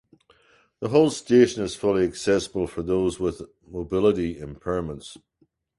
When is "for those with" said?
2.65-3.43